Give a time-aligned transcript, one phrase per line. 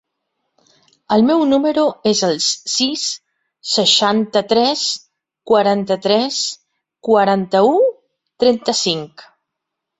[1.17, 2.33] El meu número es el
[2.77, 3.03] sis,
[3.73, 4.87] seixanta-tres,
[5.53, 6.43] quaranta-tres,
[7.11, 7.79] quaranta-u,
[8.45, 9.29] trenta-cinc.